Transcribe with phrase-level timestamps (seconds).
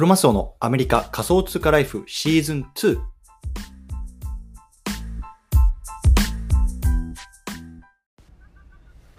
[0.00, 2.98] クロマスオのアメリカ仮想通貨ライフシーズン2。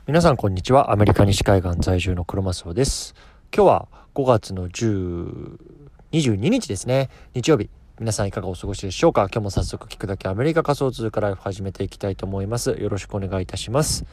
[0.07, 0.91] 皆さんこんにちは。
[0.91, 3.13] アメリカ西海岸在住のクロマスオです。
[3.55, 5.59] 今日は5月の10
[6.13, 7.11] 22日ですね。
[7.35, 7.69] 日曜日。
[7.99, 9.29] 皆さんいかがお過ごしでしょうか？
[9.31, 12.71] 今日も早速聞くだけアメリカ仮想通貨ライフ始めていきたいと思います。
[12.71, 14.03] よろしくお願いいたします。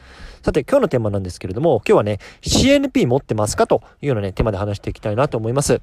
[0.43, 3.65] さて今日のテーマなんですけれども、今日はね、CNP 持ってますか？
[3.65, 5.81] というようなね、テーマで話していきたいなと思います。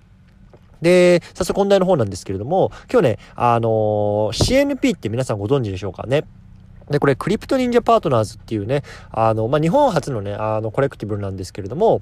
[0.83, 6.25] で、早速本題の方なんですけれども、今日ね、あのー CNP って皆さんご存知でしょうかね。
[6.91, 12.01] で、これ、クリプト忍者パートナーズっていうね、あの、まあ、日本初のね、あの、コレクティブルなんですけれども、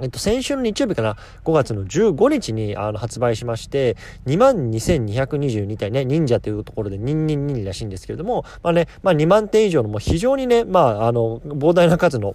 [0.00, 3.96] えっと、先週の日曜日かな、5月の15日にあの発売しまして、
[4.26, 12.34] 22,222体ね、忍者というところで、ニンニンニンらしいんですけれども、まあね、まあ2万点以上のもう非常にね、まあ、あの、膨大な数の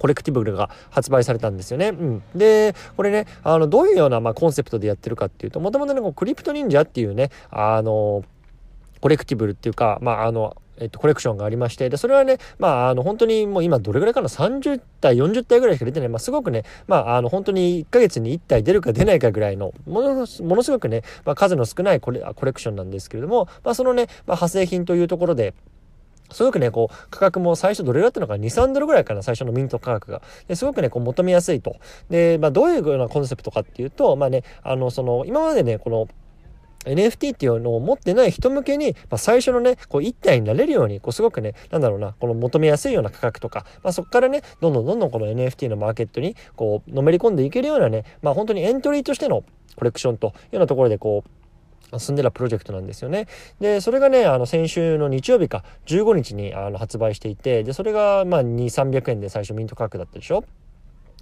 [0.00, 1.90] コレクティブルが発売されたんですよね。
[1.90, 2.22] うん。
[2.34, 8.24] で、これね、あの、どういうような、まあ、コンセプトでやってるかっていうと、もともとね、クリプト忍者っていうね、あの、
[9.00, 25.54] コレクティブルっていうか、まあ、あの、えっと、コレクションがありまして、で、それはね、まあ、あの、本当にもう今どれぐらいかな、30体、40体ぐらいしか出てない、まあ、すごくね、まあ、あの、本当に1ヶ月に1体出るか出ないかぐらいの、もの、ものすごくね、まあ、数の少ないコレコレクションなんですけれども、まあ、そのね、まあ、派生品というところで、
[26.32, 30.22] すごくね、こう、価格も最初どれだったのか、2、3ドルぐらいかな、最初のミント価格が。
[30.48, 31.76] ですごくね、こう、求めやすいと。
[32.08, 36.08] で、まあ、どういうようなコンセプトかっていうと、まあね、あの、その、今までね、この、
[36.86, 49.44] NFT っていうのを持ってない人向けに、まあ、最初のね、こう一体になれるように、こうすごくね、なんだろうな、この求めやすいような価格とか、まあ、そこからね、どんどんどんどんこの NFT のマーケットに、こう、のめり込んでいけるようなね、まあ本当にエントリーとしての
[49.76, 51.39] コレクションというようなところで、こう、
[51.98, 53.26] 進んでたプロジェクトなんですよね。
[53.60, 60.44] で、それがね、あの、先週の日曜日か、15日にあの発売していて、で、それが、まあ、2、300円で最初ミント価格だったでしょ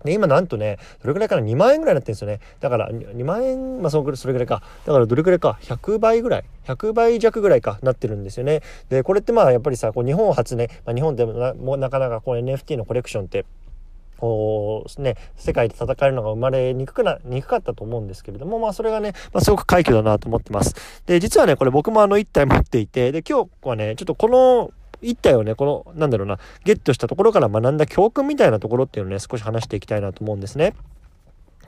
[0.05, 2.41] で、今なんとね、どれくらいかな ?2 万円ぐらいになってるんですよね。
[2.61, 4.62] だから、2万円、まあそのそれぐらいか。
[4.86, 8.62] だからどれくらいか ?100 倍ぐらい ?100 倍弱ぐらいかなってるんですよね。
[8.90, 13.45] で、これってまあやっぱりさ、こう日本初ね、まあ、日本でもなもなかなかこう NFT のコレクションって、
[14.18, 20.74] こうね、世界で戦えるのが生まれにくくな、にくかったと思うんですけれども、まあそれがね、まあすごく快挙だなと思ってます。
[21.06, 24.70] で、実はね、これ僕もあの1体持っていて、で、今日はね、ちょっとこの、
[25.01, 30.74] 一体をね、この、なんだろうな、ゲットしたところから学んだ教訓みたいなところっていうのをね、少し話していきたいなと思うんですね。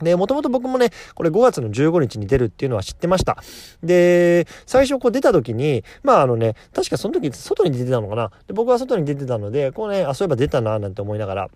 [0.02, 3.38] で、もともと僕もね、これ5月の15日に出るっていうのは知ってました。
[3.82, 8.30] で、最初こう出た時に、まああのね、確かその時外に出てたのかな。
[8.46, 11.50] で、僕は外に出てたので、こうね、あ、そういえば出たな、なんて思いながら、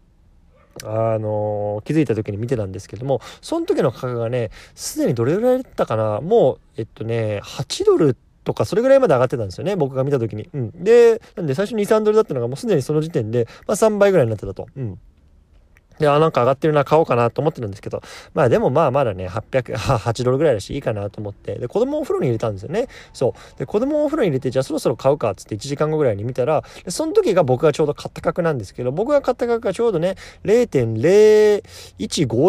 [0.82, 10.48] あの気づいた時に見てたんですけども、その時の価格がね、すでにどれぐらいだったかなもう、えっとね、8ドルとかそれぐらいまで上がってたんですよね僕が見た時に。
[10.52, 14.66] うん、でなんで最初23ドルだったのがもうすでにその時点で、まあ、3倍ぐらいになってたと。
[14.76, 14.98] うん
[15.98, 18.02] で、あ、なんか上がってるな、買おうかなと思ってるんですけど、
[18.34, 22.88] まあでもまあまだね、800、 8ドルぐらいだしいいかなと思って、で、子供をお風呂に入れたんですよね。
[23.12, 23.58] そう。
[23.58, 31.62] で、子供をお風呂に入れて、じゃあそろそろ買うかつって1時間後ぐらいに見たら、でその時が僕がちょうど買った価格なんですけど、僕が買った価格がちょうどね、0.015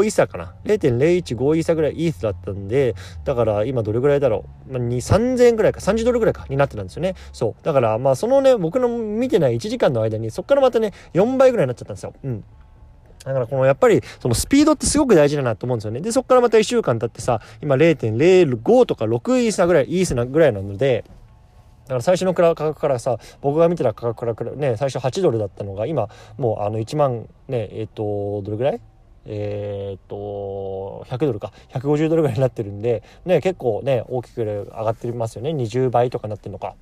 [0.05, 0.53] イーサかな。
[0.65, 4.73] 0.015イーサぐらいイースだったんで、だから今どれぐらいだろう。
[4.73, 7.15] まあ、2、3000円ぐらいか、30ドルぐらいか、になってたんですよね。
[7.33, 7.63] そう。
[7.63, 12.13] だからまあそのね、僕の見てない1時間の間に、そっからまたね、4倍ぐらいになっちゃったんですよ。
[12.23, 12.43] うん。
[13.25, 16.01] だからこのやっぱりそのスピードってすごく大事だなと思うんですよね。
[16.01, 21.03] で、そこからまた1週間経ってさ、今0.05とか6イーサぐらい、イーサぐらいなので、
[21.85, 28.81] だから最初の価格からさ、僕が見てた価格からね、最初8ドルだったのが今もうあの1万ね、えっ、と、どれぐらい？
[29.27, 35.49] えー、っと、100ドルか、150ドルぐらいになってるんで、ね、結構ね、大きく上がってますよね。
[35.49, 36.75] 20倍とかなってるのか。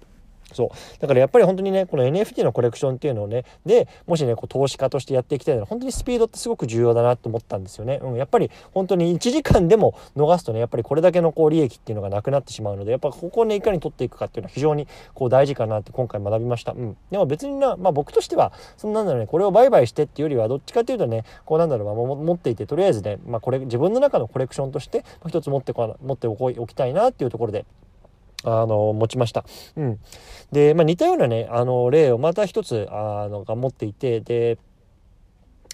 [0.53, 0.69] そう。
[0.99, 7.99] だからやっぱり本当にね、この NFT のコレクションっていうのをね、で、もしね、こう投資家としてやっていきたいなら、本当にスピードってすごく重要だなと思ったんですよね。
[8.01, 16.73] うん、やっぱり本当に1時間でも逃すとね、やっぱりこれだけのこう利益っていうのがなくなってしまうので、やっぱここをね、いかに取っていくかっていうのは非常にこう大事かなって今回学びました。
[16.73, 16.97] うん。
[17.11, 27.65] でも別にな、まあ僕としては、そんなんだろうね、これを売買してっていうよりは、どっちかっていうとね、こうなんだろう、まあ、持っていて、とりあえずね、まあこれ、自分の中のコレクションとして、一つ持ってこ、持っておきたいなっていうところで、
[28.43, 29.45] あの、持ちました。
[29.75, 29.99] うん。
[30.51, 34.57] で、まあ、似たようなね、あの、例をまた一つ、あの、が持っていて、で、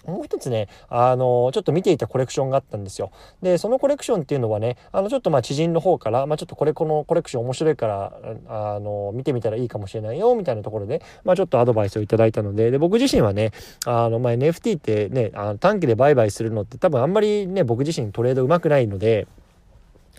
[0.06, 3.10] もう一つね、あの、ちょっと見ていたコレクションがあったんですよ。
[3.42, 8.12] で、そのコレクションっていうのはね、あの、ちょっとまあ知人の方から、まあちょっとこれ、このコレクション面白いから、
[8.48, 13.52] あの、見てみたらいいかもしれないよ、みたいなところで、まあちょっとアドバイスをいただいたので、で、僕自身はね、
[13.84, 19.26] あの、まあ NFT ってね、あの短期で売買するのって多分あんまりね、僕自身トレードうまくないので、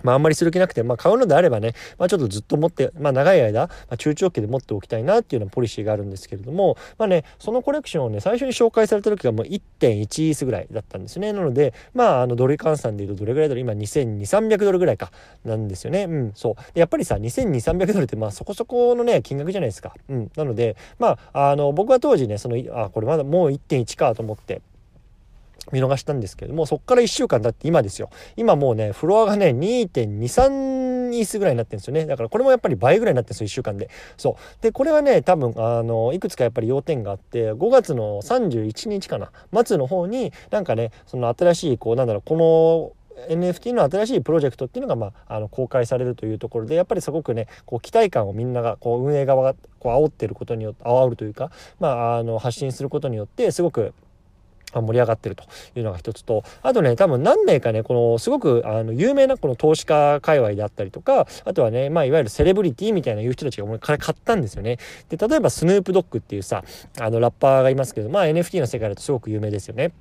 [0.03, 11.33] まああんまりする気なくて、まあ買うのであればね、まあちょっとずっと持って、まあ長い間、まあ、中長期で持っておきたいなっていうようなポリシーがあるんですけれども、まあね、そのコレクションをね、最初に紹介された時がもう1.1イースぐらいだったんですね。
[11.33, 13.61] なので、まああのドル換算で言うとどれぐらいだろう？
[13.61, 15.11] 今2200、300ドルぐらいか、
[15.45, 16.05] なんですよね。
[16.05, 16.79] うん、そう。
[16.79, 19.93] やっぱりさ、2200、300ドルってまあそこそこのね、金額じゃないですか。
[20.09, 20.31] うん。
[20.35, 24.61] なので、まあ、あの、僕は当時ね、その、あ、これまだもう1.1かと思って、
[25.71, 28.09] 見逃したんですけども、そっから1週間経って今ですよ。
[28.35, 32.05] 今もうね、フロアがね、2.23イースぐらいになってるんですよね。
[32.05, 33.89] だからこれもやっぱり倍ぐらいになってるんですよ、1週間で。
[34.17, 34.63] そう。
[34.63, 39.31] で、これはね、多分、あの、いくつかやっぱり要点があって、5月の31日かな、
[39.65, 53.93] 末の方に、なんかね、その新しい、こう、なんだろう、この、NFT の新しいプロジェクトっていうのが、まあ、あの公開されるというところでやっぱりすごくねこう期待感をみんながこう運営側がこう煽ってることによって煽るというか、まあ、あの発信することによってすごく
[54.79, 55.43] 盛り上がってると
[55.75, 64.77] いうのが一つと、あとね、多分何名かね、このすごくあの有名なこの投資家界隈であったりとか、あとはね、まあいわゆるセレブリティみたいな言う人たちが俺から買ったんですよね。
[65.09, 66.63] で、例えばスヌープドッグっていうさ、
[66.99, 69.91] あのラッパーがいますけど、まあ NFT の世界だとすごく有名ですよね。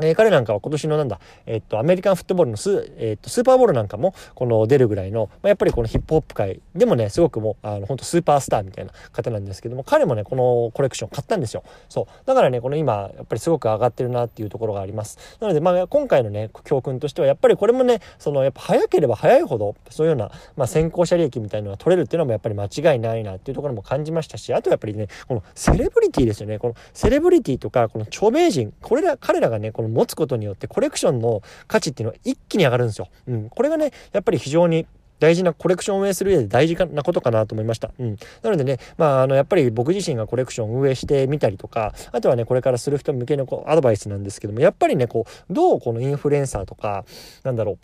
[0.00, 11.62] えー、彼なんかは今年のなんだ、えっと、アメリカンフットボールのス,、えっと、スーパーボールなんかも、この出るぐらいの、まあ、やっぱりこのヒップホップ界でもね、すごくもう、あの、本当スーパースターみたいな方なんですけども、彼もね、このコレクション買ったんですよ。
[11.88, 12.06] そう。
[12.26, 15.18] だからね、この今、やっぱりすごく上がってるなっていうところがあります。
[15.40, 26.58] なので、まあ、今回のね、教訓としては、やっぱりこれもね、その、やっぱ早ければ早いほど、そういうような、まあ、先行者利益みたいなのが取れるっていうのもやっぱり間違いないなっていうところも感じましたし、あとやっぱりね、このセレブリティですよね。
[26.58, 33.08] このセレブリティとか、この著名人、これら、彼らがね、この持つことによって、コレクションの価値っていうのは一気に上がるんですよ。
[33.26, 33.50] うん。
[33.50, 34.86] これがね、やっぱり非常に
[35.20, 37.90] 大事なコレクションを運営する上で大事なことかなと思いました。
[37.98, 38.16] うん。
[38.42, 47.04] なのでね、まあ、あの、やっぱり僕自身がコレクションを運営してみたりとか、あとはね、これからする人向けのこうアドバイスなんですけども、やっぱりね、こう、どうこのインフルエンサーとか、
[47.42, 47.78] なんだろう、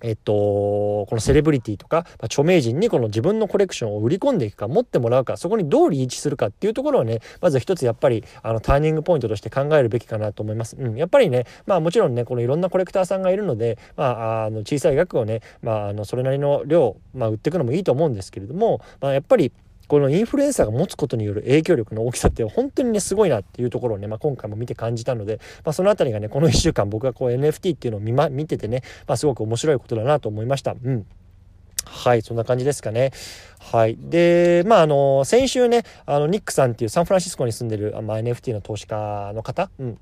[0.00, 10.76] えっと、このセレブリティとか、まあ、著名人にこの自分のコレクションを売り込んでいくか、持ってもらうか、そこにどうリーチするかっていうところをね、まず一つやっぱり、あの、ターニングポイントとして考えるべきかなと思います。
[10.76, 10.96] うん。
[10.96, 19.52] やっぱりね、まあもちろんね、このいろんなコレクターさんがいるので、まあ、あの、小さい額をね、まあ、あの、それなりの量、まあ、売っていくのもいいと思うんですけれども、まあ、やっぱり、
[19.88, 30.76] このインフルエンサーが持つことによる影響力の大きさって本当にねすごいなっていうところをね、まあ、今回も見て感じたので、まあ、その辺りがねこの1週間僕がこう NFT っていうのを見,、ま、見ててね、まあ、すごく面白いことだなと思いました。
[30.82, 31.06] うん
[31.84, 33.12] はい、そんな感じですかね。
[33.58, 33.96] はい。
[33.98, 39.98] で、まあ、あの、先週ね、あの、ニックさんっていうサンフランシスコに住んでる、まあ、NFT の投資家の方、うん、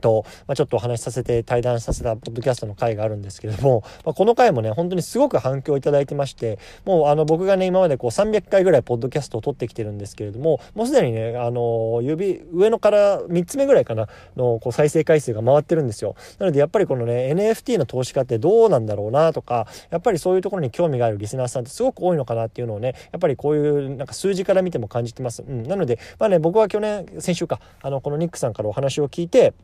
[0.00, 16.14] と、まあ、ちょっとお話しさせて対談させたポッドキャストの回があるんですけれども、まあ、この回もね本当にすごく反響いただいてましてもうあの僕がね今までこう300回ぐらいポッドキャストを撮ってきてるんですけれどももうすでにねあの指上のから3つ目ぐらいかなのこう再生回数が回ってるんですよ。
[16.38, 29.54] なのでやっぱりこのね NFT の投資家ってどうなんだろうなとかやっぱりそういうところに興味があるリスナーさんってすごく多いのかなっていうのをねやっぱりこういうなんか数字から見ても感じてます、うん、なのでまあね僕は去年先週かあのこのニックさんからお話を聞いて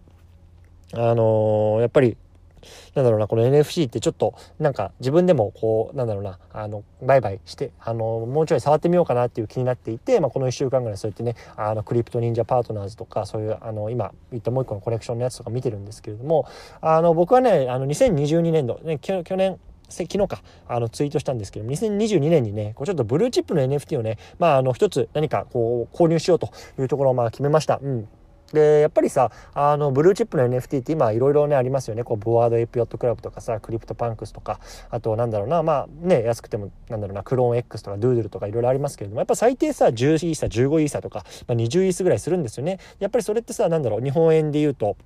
[0.93, 2.17] あのー、やっぱり
[2.95, 16.47] なんだろうな、この NFC ってちょっと、なんか自分でもこう、なんだろうな、あの、売買して、あの、もうちょい触ってみようかなっていう気になっていて、まあ、この1週間ぐらいそうやってね、あの、クリプト忍者パートナーズとか、そういう、あの、今言ったもう一個のコレクションのやつとか見てるんですけれども、
[16.81, 27.79] あの、僕はね、あの、2022年度、ね、去年、昨日か、あの、ツイートしたんですけど、2022年にね、こうちょっとブルーチップの NFT をね、まあ、あの、一つ何かこう、購入しようというところをまあ決めました。
[27.81, 28.09] うん。
[28.53, 32.05] で、やっぱりさ、あの、ブルーチップの NFT って今いろいろね、ありますよね。
[32.05, 34.61] こう、 Bored Ape Yacht Club とかさ、 CryptoPunks とか、
[34.91, 42.79] あと、なんだろうな、まあね、安くても、なんだろうな、 Clone X とか、 Doodles とかいろいろありますけれども、やっぱ最低さ、10イーサ、15イーサとか、まあ、20イーサぐらいするんですよね。
[42.99, 44.97] やっぱりそれってさ、なんだろう、日本円で言うと、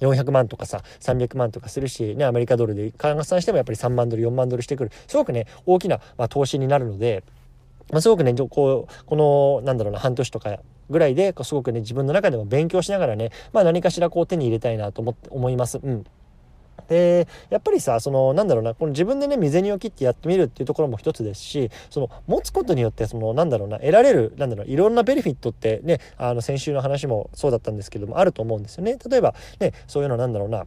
[0.00, 7.22] 400万とかさ300万とかするし、ね、アメリカドルで換算してもやっぱり3万ドル4万ドルしてくるすごくね大きな、まあ、投資になるので
[7.92, 10.58] まあ、すごくね、こう、この、なんだろうな、半年とか
[10.90, 15.78] ぐらいで、すごくね、自分の中でも勉強しながらね、まあ何かしらこう手に入れたいなと思って、思います。
[15.78, 16.04] うん。
[16.88, 28.98] でやっぱりさそのなんだろうなこの自分でね身銭を切ってやってみるっていうところも一つですしその持つことによってそのなんだろうな得られるなんだろういろんなベネフィットってねあの先週の話もそうだったんですけどもあると思うんですよね。
[29.08, 30.66] 例えばねそういうのなんだろうな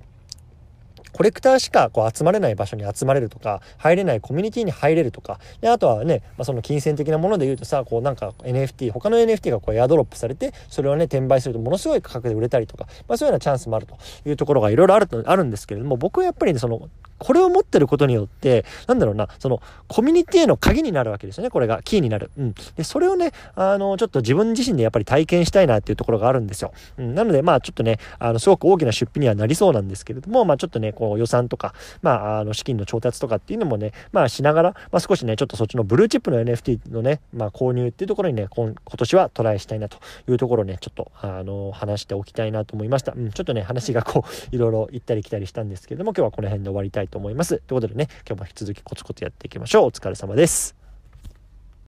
[1.16, 21.82] コレクターしかこう集まれない場所に集まれるとか入れないコミュニティに入れるとかであとはね、まあ、その金銭的なもので言うとさこうなんか NFT 他の NFT がこうエアドロップされてそれをね転売するとものすごい価格で売れたりとか、まあ、そういうようなチャンスもあるというところがいろいろあるとあるんですけれども僕はやっぱりねそのこれを持ってることによって、なんだろうな、その、コミュニティへの鍵になるわけですよね、これが。
[21.82, 22.30] キーになる。
[22.38, 22.54] うん。
[22.76, 26.74] で、それをね、あの、ちょっと自分自身でやっぱり体験したいなっていうところがあるんですよ。
[26.98, 27.16] うん。
[27.16, 43.14] なので、まあ、ちょっとね、あの、すごく大きな出費にはなりそうなんですけれども、まあ、ちょっとね、ここう予算とか、まあ、あの資金の調達とかっていうのもね、まあしながら、まあ少しね、ちょっとそっちのブルーチップの NFT のね、まあ購入っていうところにね、今年はトライしたいなというところをね、ちょっと、あの、話しておきたいなと思いました。
[43.16, 47.58] うん、ちょっとね、話がこう、いろいろ行ったり来たりしたんですけれども、今日はこの辺で終わりたいと思います。
[47.68, 49.86] ということでね、今日も引き続きコツコツやっていきましょう。
[49.88, 50.85] お疲れ様です。